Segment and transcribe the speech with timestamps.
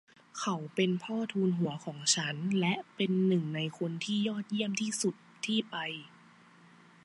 [0.39, 5.77] เขาเป็นพ่อทูนหัวของฉัน และเป็นหนึ่งในคนที่ยอดเยี่ยมที่สุดที่ไป